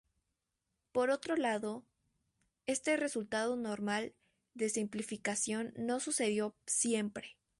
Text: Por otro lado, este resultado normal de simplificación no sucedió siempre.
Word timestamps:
Por 0.93 1.11
otro 1.11 1.35
lado, 1.35 1.85
este 2.65 2.97
resultado 2.97 3.55
normal 3.55 4.15
de 4.55 4.69
simplificación 4.69 5.75
no 5.77 5.99
sucedió 5.99 6.57
siempre. 6.65 7.37